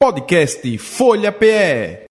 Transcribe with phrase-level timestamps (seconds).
[0.00, 2.06] Podcast Folha PE.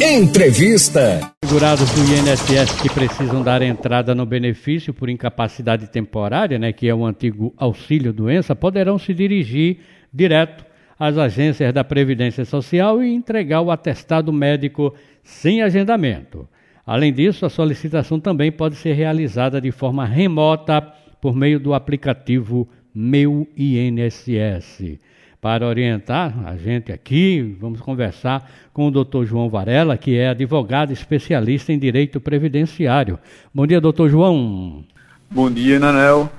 [0.00, 1.34] Entrevista.
[1.44, 6.94] Segurados do INSS que precisam dar entrada no benefício por incapacidade temporária, né, que é
[6.94, 9.78] o antigo auxílio doença, poderão se dirigir
[10.14, 10.64] direto
[10.96, 14.94] às agências da Previdência Social e entregar o atestado médico
[15.24, 16.48] sem agendamento.
[16.86, 20.82] Além disso, a solicitação também pode ser realizada de forma remota
[21.20, 25.00] por meio do aplicativo Meu INSS.
[25.42, 30.92] Para orientar a gente aqui, vamos conversar com o doutor João Varela, que é advogado
[30.92, 33.18] especialista em direito previdenciário.
[33.52, 34.84] Bom dia, doutor João.
[35.28, 36.30] Bom dia, Nanel.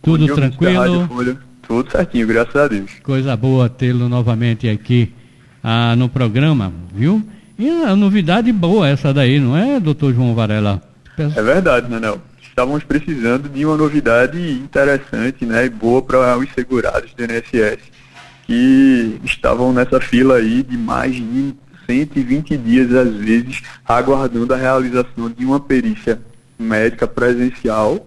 [0.00, 1.08] Tudo dia, tranquilo?
[1.66, 2.92] Tudo certinho, graças a Deus.
[3.02, 5.12] Coisa boa tê-lo novamente aqui
[5.60, 7.20] ah, no programa, viu?
[7.58, 10.80] E a novidade boa essa daí, não é, doutor João Varela?
[11.18, 12.22] É verdade, Nanel.
[12.40, 17.90] Estávamos precisando de uma novidade interessante né, e boa para os segurados do INSS
[18.42, 21.54] que estavam nessa fila aí de mais de
[21.86, 26.20] 120 dias, às vezes, aguardando a realização de uma perícia
[26.58, 28.06] médica presencial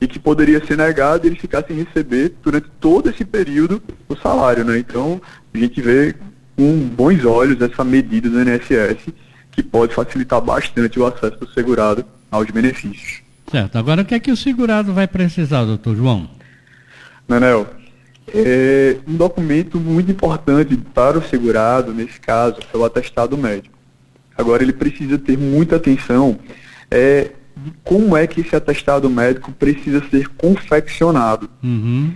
[0.00, 4.64] e que poderia ser negado e eles ficassem receber durante todo esse período o salário,
[4.64, 4.78] né?
[4.78, 5.20] Então,
[5.52, 6.14] a gente vê
[6.56, 9.12] com bons olhos essa medida do INSS
[9.50, 13.22] que pode facilitar bastante o acesso do segurado aos benefícios.
[13.50, 13.76] Certo.
[13.76, 16.30] Agora, o que é que o segurado vai precisar, doutor João?
[17.28, 17.66] Nanel,
[18.34, 23.76] é um documento muito importante para o segurado, nesse caso, é o atestado médico.
[24.36, 26.38] Agora, ele precisa ter muita atenção
[26.90, 31.48] é, de como é que esse atestado médico precisa ser confeccionado.
[31.62, 32.12] Uhum.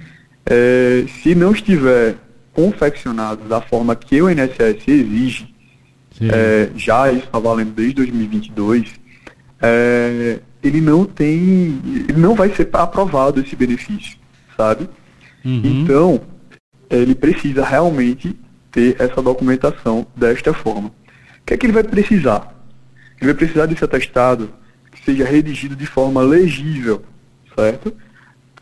[0.46, 2.16] É, se não estiver
[2.52, 5.54] confeccionado da forma que o INSS exige,
[6.20, 8.92] é, já isso está valendo desde 2022,
[9.60, 14.16] é, ele não tem, ele não vai ser aprovado esse benefício,
[14.56, 14.88] sabe?
[15.44, 15.60] Uhum.
[15.64, 16.20] Então,
[16.90, 18.36] ele precisa realmente
[18.70, 20.88] ter essa documentação desta forma.
[20.88, 20.92] O
[21.46, 22.54] que é que ele vai precisar?
[23.20, 24.50] Ele vai precisar desse atestado
[24.90, 27.02] que seja redigido de forma legível,
[27.56, 27.94] certo?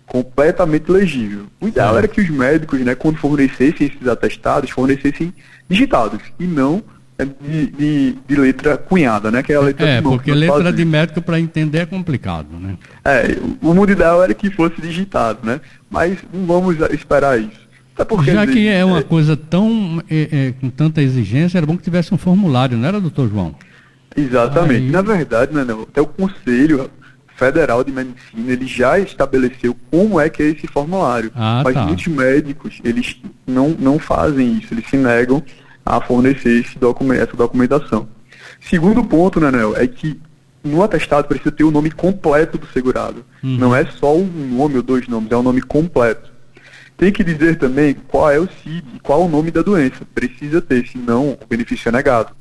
[0.07, 1.47] Completamente legível.
[1.61, 5.33] O ideal era que os médicos, né, quando fornecessem esses atestados, fornecessem
[5.69, 6.83] digitados e não
[7.19, 9.43] é, de, de, de, letra cunhada, né?
[9.43, 10.73] Que é a letra É, porque letra fazer.
[10.73, 12.77] de médico para entender é complicado, né?
[13.05, 15.61] É, o mundo ideal era que fosse digitado, né?
[15.93, 17.61] Mas não vamos esperar isso.
[18.09, 21.83] Porque, Já que é uma coisa tão é, é, com tanta exigência, era bom que
[21.83, 23.55] tivesse um formulário, não era, doutor João?
[24.17, 24.87] Exatamente.
[24.87, 24.91] Aí...
[24.91, 26.91] Na verdade, né, até o Conselho
[27.37, 31.31] Federal de Medicina ele já estabeleceu como é que é esse formulário.
[31.35, 31.85] Ah, mas tá.
[31.85, 35.43] muitos médicos eles não, não fazem isso, eles se negam
[35.85, 38.09] a fornecer esse documento, essa documentação.
[38.61, 40.19] Segundo ponto, Nanel, é que
[40.63, 43.25] no atestado precisa ter o nome completo do segurado.
[43.43, 43.57] Uhum.
[43.57, 46.31] Não é só um nome ou dois nomes, é o nome completo.
[46.97, 50.07] Tem que dizer também qual é o CID, qual é o nome da doença.
[50.15, 52.33] Precisa ter, senão o benefício é negado.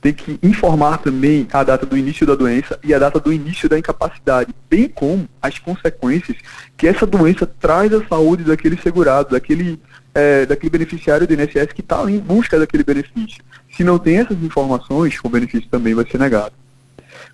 [0.00, 3.68] Tem que informar também a data do início da doença e a data do início
[3.68, 6.36] da incapacidade, bem como as consequências
[6.76, 9.80] que essa doença traz à saúde daquele segurado, daquele
[10.14, 13.42] é, daquele beneficiário do INSS que está em busca daquele benefício.
[13.74, 16.52] Se não tem essas informações, o benefício também vai ser negado.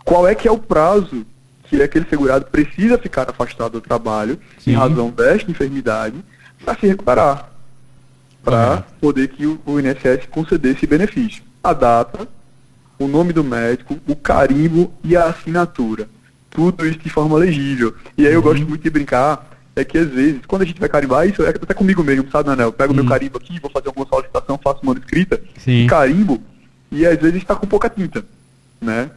[0.09, 1.27] Qual é que é o prazo
[1.65, 4.71] que aquele segurado precisa ficar afastado do trabalho Sim.
[4.71, 6.17] em razão desta enfermidade
[6.65, 7.51] para se recuperar,
[8.43, 8.83] para uhum.
[9.03, 11.43] poder que o, o INSS conceder esse benefício.
[11.63, 12.27] A data,
[12.99, 16.09] o nome do médico, o carimbo e a assinatura.
[16.49, 17.95] Tudo isso de forma legível.
[18.17, 19.47] E aí eu gosto muito de brincar
[19.77, 22.49] é que às vezes, quando a gente vai carimbar, isso é até comigo mesmo, sabe,
[22.49, 22.69] Anel?
[22.69, 22.97] Eu pego hum.
[22.97, 25.87] meu carimbo aqui, vou fazer alguma solicitação, faço uma escrita, Sim.
[25.87, 26.43] carimbo,
[26.91, 28.25] e às vezes está com pouca tinta,
[28.81, 29.11] né?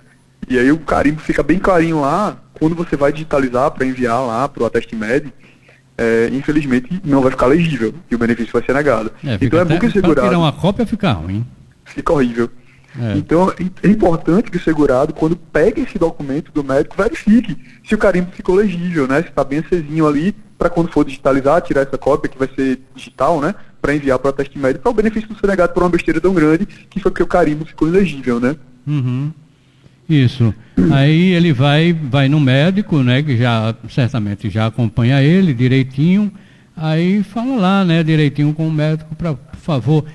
[0.50, 4.47] E aí o carimbo fica bem clarinho lá, quando você vai digitalizar para enviar lá
[4.47, 5.34] para o Ateste Med,
[5.97, 9.12] é, infelizmente não vai ficar legível e o benefício vai ser negado.
[9.24, 10.28] É, então é bom que segurado.
[10.28, 11.46] tirar uma cópia fica ruim.
[11.85, 12.50] Fica horrível.
[13.00, 13.18] É.
[13.18, 13.53] Então
[13.84, 18.31] é importante que o segurado, quando pega esse documento do médico, verifique se o carimbo
[18.31, 19.22] ficou legível, né?
[19.22, 22.79] Se está bem acesinho ali, para quando for digitalizar, tirar essa cópia que vai ser
[22.94, 23.56] digital, né?
[23.81, 26.20] Para enviar para o teste médico, para o benefício não ser negado por uma besteira
[26.20, 28.55] tão grande que foi porque o carimbo ficou ilegível, né?
[28.85, 29.32] Uhum.
[30.11, 30.53] Isso.
[30.91, 33.23] Aí ele vai, vai no médico, né?
[33.23, 36.31] Que já certamente já acompanha ele direitinho.
[36.75, 38.03] Aí fala lá, né?
[38.03, 40.05] Direitinho com o médico, para por favor.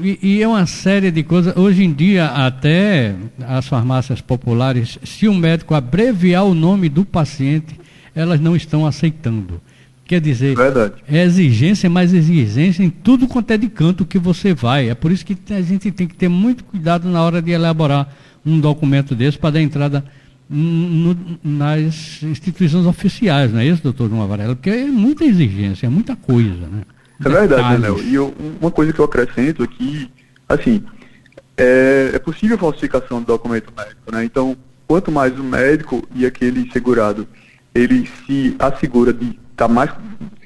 [0.00, 1.56] E, e, é uma série de coisas.
[1.56, 3.14] Hoje em dia, até
[3.46, 7.78] as farmácias populares, se o médico abreviar o nome do paciente,
[8.14, 9.60] elas não estão aceitando.
[10.06, 10.94] Quer dizer, Verdade.
[11.08, 14.88] é exigência, mais exigência em tudo quanto é de canto que você vai.
[14.88, 18.08] É por isso que a gente tem que ter muito cuidado na hora de elaborar
[18.44, 20.04] um documento desse para dar entrada
[20.48, 24.54] no, nas instituições oficiais, não é isso, doutor João Varela?
[24.54, 26.82] Porque é muita exigência, é muita coisa, né?
[27.24, 27.98] É verdade, Daniel.
[28.02, 30.10] E eu, uma coisa que eu acrescento aqui,
[30.48, 30.82] assim,
[31.56, 34.24] é, é possível falsificação do documento médico, né?
[34.24, 34.56] Então,
[34.86, 37.26] quanto mais o médico e aquele segurado,
[37.74, 39.90] ele se assegura de estar tá mais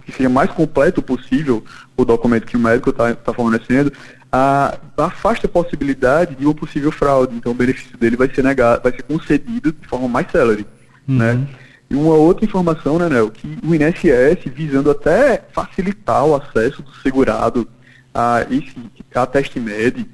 [0.04, 1.64] que seja mais completo possível
[1.96, 3.92] o documento que o médico está tá fornecendo,
[4.36, 7.34] a, afasta a possibilidade de uma possível fraude.
[7.34, 10.66] Então o benefício dele vai ser negado, vai ser concedido de forma mais célere.
[11.08, 11.16] Uhum.
[11.16, 11.46] Né?
[11.88, 16.92] E uma outra informação, né, Nel, que o INSS, visando até facilitar o acesso do
[16.96, 17.66] segurado
[18.12, 18.74] a esse
[19.14, 20.06] a teste MED,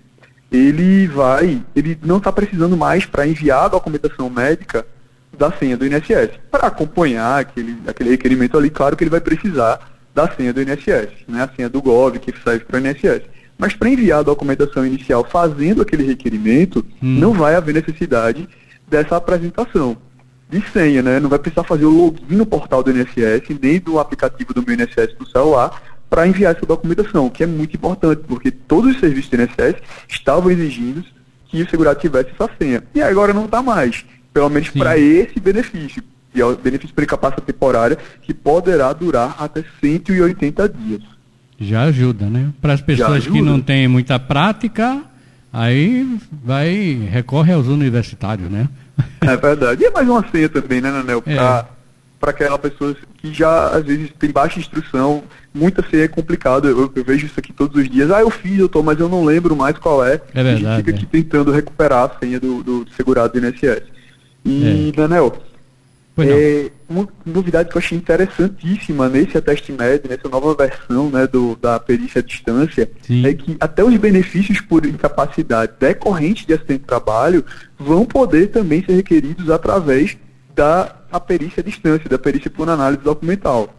[0.51, 4.87] ele vai, ele não está precisando mais para enviar a documentação médica
[5.37, 6.39] da senha do INSS.
[6.51, 11.09] Para acompanhar aquele, aquele requerimento ali, claro que ele vai precisar da senha do INSS,
[11.27, 13.23] né, a senha do GOV que serve para o INSS.
[13.63, 17.21] Mas para enviar a documentação inicial fazendo aquele requerimento, hum.
[17.21, 18.49] não vai haver necessidade
[18.91, 19.97] dessa apresentação
[20.51, 21.21] de senha, né?
[21.21, 24.75] Não vai precisar fazer o login no portal do INSS, nem do aplicativo do meu
[24.75, 25.81] INSS do celular,
[26.11, 29.77] para enviar essa documentação, que é muito importante, porque todos os serviços do INSS
[30.09, 31.05] estavam exigindo
[31.45, 32.83] que o segurado tivesse essa senha.
[32.93, 34.05] E agora não está mais,
[34.35, 39.37] pelo menos para esse benefício, que é o benefício por incapacitação temporária, que poderá durar
[39.39, 41.12] até 180 dias.
[41.63, 42.51] Já ajuda, né?
[42.61, 45.03] Para as pessoas que não têm muita prática,
[45.53, 48.69] aí vai recorre aos universitários, né?
[49.23, 49.83] É verdade.
[49.83, 51.23] E é mais uma senha também, né, Nanel?
[51.23, 51.67] Para
[52.23, 52.29] é.
[52.29, 55.23] aquela pessoa que já, às vezes, tem baixa instrução,
[55.55, 56.69] muita senha é complicado.
[56.69, 58.11] Eu, eu, vejo isso aqui todos os dias.
[58.11, 60.21] Ah, eu fiz, eu tô, mas eu não lembro mais qual é.
[60.35, 60.67] É verdade.
[60.67, 61.23] A gente fica aqui é.
[61.23, 63.83] tentando recuperar a senha do, do segurado do INSS.
[64.45, 65.01] E, é.
[65.01, 65.41] Nanel,
[66.19, 71.57] é, uma novidade que eu achei interessantíssima nesse Ateste Med, nessa nova versão né, do,
[71.57, 73.27] da perícia à distância, Sim.
[73.27, 77.45] é que até os benefícios por incapacidade decorrentes de acidente de trabalho
[77.79, 80.19] vão poder também ser requeridos através
[80.55, 80.95] da
[81.27, 83.75] perícia à distância, da perícia por análise documental.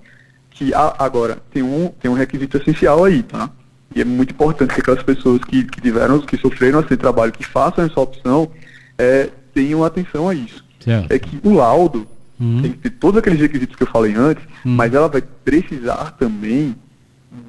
[0.49, 3.49] Que a, agora tem um, tem um requisito essencial aí, tá?
[3.95, 7.31] E é muito importante que aquelas pessoas que, que tiveram, que sofreram acidente de trabalho,
[7.31, 8.51] que façam essa opção,
[8.97, 10.65] é, tenham atenção a isso.
[11.09, 12.07] É que o laudo
[12.43, 12.61] Uhum.
[12.61, 14.75] Tem que ter todos aqueles requisitos que eu falei antes, uhum.
[14.75, 16.75] mas ela vai precisar também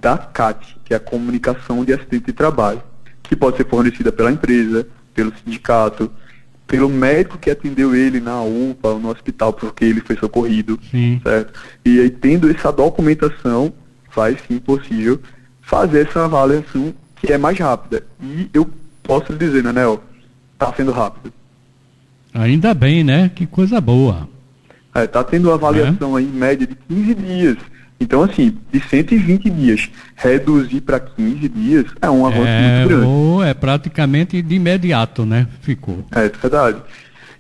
[0.01, 2.81] da CAT, que é a comunicação de acidente de trabalho,
[3.23, 6.11] que pode ser fornecida pela empresa, pelo sindicato,
[6.67, 11.21] pelo médico que atendeu ele na UPA ou no hospital porque ele foi socorrido, sim.
[11.23, 11.59] certo?
[11.85, 13.73] E aí tendo essa documentação,
[14.15, 15.21] vai sim possível
[15.61, 18.05] fazer essa avaliação que é mais rápida.
[18.23, 18.71] E eu
[19.03, 20.03] posso lhe dizer, Nanel,
[20.53, 21.33] está sendo rápido.
[22.33, 23.31] Ainda bem, né?
[23.35, 24.29] Que coisa boa.
[24.95, 26.21] Está é, tá tendo uma avaliação é.
[26.21, 27.57] aí, em média de 15 dias.
[27.99, 33.07] Então, assim, de 120 dias, reduzir para 15 dias é um avanço é, muito grande.
[33.07, 35.49] Ou é praticamente de imediato, né?
[35.63, 36.05] Ficou.
[36.15, 36.83] É, é verdade.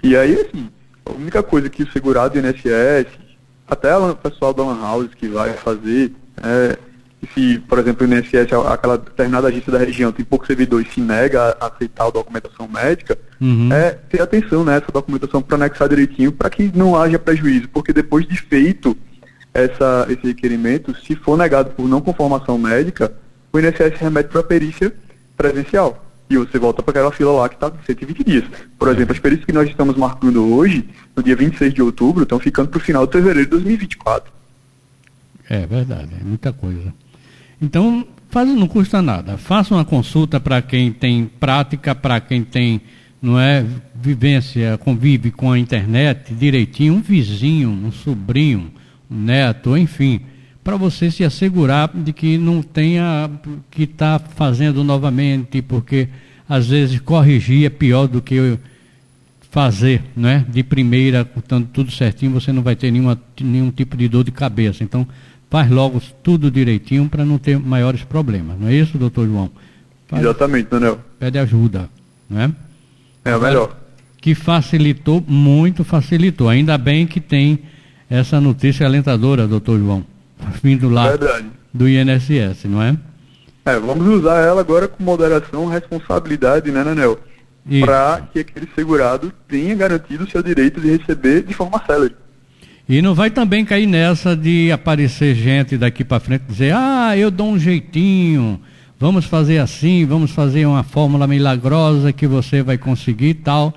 [0.03, 0.69] E aí, assim,
[1.07, 3.07] a única coisa que o segurado do INSS,
[3.69, 6.13] até o pessoal da Lan House que vai fazer,
[6.43, 6.79] é,
[7.35, 11.01] se, por exemplo, o INSS, aquela determinada agência da região, tem pouco servidor e se
[11.01, 13.73] nega a aceitar a documentação médica, uhum.
[13.73, 18.27] é ter atenção nessa documentação para anexar direitinho, para que não haja prejuízo, porque depois
[18.27, 18.97] de feito
[19.53, 23.13] essa, esse requerimento, se for negado por não conformação médica,
[23.53, 24.93] o INSS remete para a perícia
[25.37, 26.05] presencial.
[26.29, 28.45] E você volta para aquela fila lá que está 120 dias.
[28.79, 32.41] Por exemplo, as perícias que nós estamos marcando hoje, no dia 26 de outubro, estão
[32.41, 34.33] ficando para o final de fevereiro de 2024.
[35.49, 36.93] É verdade, é muita coisa.
[37.61, 39.37] Então, faz, não custa nada.
[39.37, 42.81] Faça uma consulta para quem tem prática, para quem tem
[43.25, 48.71] não é vivência, convive com a internet direitinho, um vizinho, um sobrinho,
[49.11, 50.21] um neto, enfim,
[50.63, 53.31] para você se assegurar de que não tenha
[53.71, 56.09] que estar tá fazendo novamente, porque
[56.47, 58.59] às vezes corrigir é pior do que
[59.51, 60.45] fazer, né?
[60.49, 64.33] De primeira, estando tudo certinho, você não vai ter nenhuma, nenhum tipo de dor de
[64.33, 64.85] cabeça.
[64.85, 65.07] Então,
[65.55, 68.59] faz logo tudo direitinho para não ter maiores problemas.
[68.59, 69.49] Não é isso, doutor João?
[70.09, 70.99] Faz, Exatamente, Daniel.
[71.17, 71.89] Pede ajuda,
[72.29, 72.51] não é?
[73.25, 73.77] É o melhor.
[74.21, 76.49] Que facilitou, muito facilitou.
[76.49, 77.61] Ainda bem que tem
[78.11, 80.05] essa notícia alentadora, doutor João,
[80.61, 81.47] vindo lá Verdade.
[81.73, 82.97] do INSS, não é?
[83.65, 87.17] É, vamos usar ela agora com moderação, responsabilidade, né, Nanel?
[87.81, 92.17] Para que aquele segurado tenha garantido o seu direito de receber de forma célere.
[92.89, 97.31] E não vai também cair nessa de aparecer gente daqui para frente dizer: ah, eu
[97.31, 98.61] dou um jeitinho,
[99.01, 103.73] vamos fazer assim, vamos fazer uma fórmula milagrosa que você vai conseguir e tal,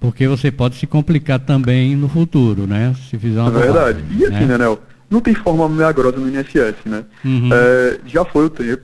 [0.00, 2.94] porque você pode se complicar também no futuro, né?
[3.08, 3.56] Se fizer uma.
[3.56, 4.04] É verdade.
[4.10, 4.80] e assim, né, Nel?
[5.08, 7.04] Não tem fórmula milagrosa no INSS, né?
[7.24, 7.50] Uhum.
[7.52, 8.82] É, já foi o tempo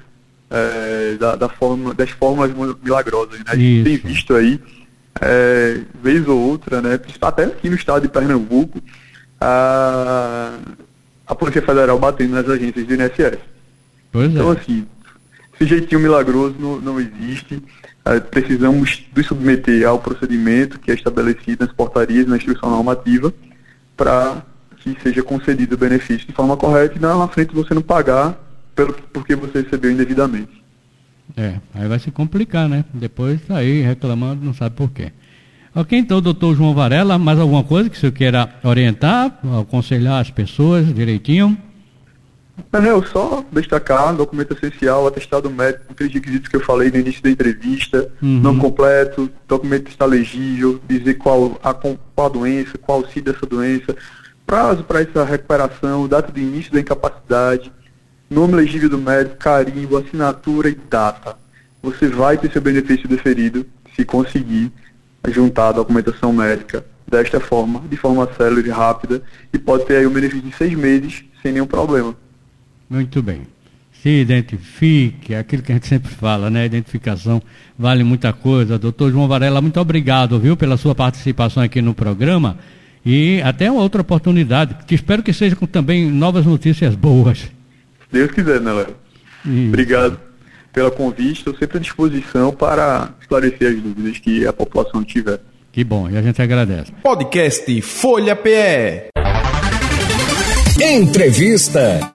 [0.50, 2.52] é, da, da forma, das fórmulas
[2.82, 3.44] milagrosas, né?
[3.48, 4.60] A gente tem visto aí,
[5.20, 6.98] é, vez ou outra, né?
[7.20, 8.80] Até aqui no estado de Pernambuco
[9.40, 10.58] a,
[11.26, 13.38] a Polícia Federal batendo nas agências do INSS.
[14.12, 14.56] Pois então, é.
[14.56, 14.86] assim,
[15.54, 17.56] esse jeitinho milagroso não, não existe.
[17.56, 23.32] Uh, precisamos nos submeter ao procedimento que é estabelecido nas portarias, na instrução normativa,
[23.96, 24.42] para
[24.76, 28.38] que seja concedido o benefício de forma correta e lá na frente você não pagar
[28.74, 30.62] pelo, porque você recebeu indevidamente.
[31.36, 32.84] É, aí vai se complicar, né?
[32.92, 35.10] Depois tá aí reclamando, não sabe por quê.
[35.76, 40.30] Ok, então, doutor João Varela, mais alguma coisa que o senhor queira orientar, aconselhar as
[40.30, 41.58] pessoas direitinho?
[42.72, 47.28] Não, só destacar, documento essencial, atestado médico, aqueles requisitos que eu falei no início da
[47.28, 48.40] entrevista, uhum.
[48.40, 53.44] não completo, documento está legível, dizer qual a, qual a doença, qual o CID dessa
[53.44, 53.96] doença,
[54.46, 57.72] prazo para essa recuperação, data de início da incapacidade,
[58.30, 61.36] nome legível do médico, carimbo, assinatura e data.
[61.82, 63.66] Você vai ter seu benefício deferido
[63.96, 64.72] se conseguir
[65.30, 70.06] juntar a documentação médica desta forma, de forma célere e rápida, e pode ter aí
[70.06, 72.14] um benefício de seis meses sem nenhum problema.
[72.88, 73.42] Muito bem.
[74.02, 76.66] Se identifique, é aquilo que a gente sempre fala, né?
[76.66, 77.42] Identificação
[77.78, 78.78] vale muita coisa.
[78.78, 82.58] Doutor João Varela, muito obrigado, viu, pela sua participação aqui no programa.
[83.04, 84.76] E até uma outra oportunidade.
[84.86, 87.50] Te espero que seja com também novas notícias boas.
[88.12, 89.68] Deus quiser, né, Léo?
[89.68, 90.18] Obrigado
[90.74, 91.38] pela convite.
[91.38, 95.40] Estou sempre à disposição para esclarecer as dúvidas que a população tiver.
[95.72, 96.92] Que bom, e a gente agradece.
[97.02, 99.08] Podcast Folha PE.
[100.80, 102.13] Entrevista.